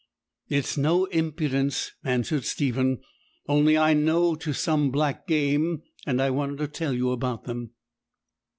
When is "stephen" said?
2.43-3.01